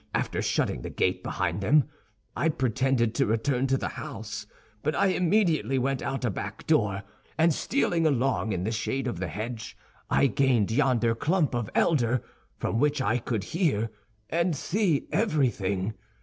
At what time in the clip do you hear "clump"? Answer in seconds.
11.13-11.53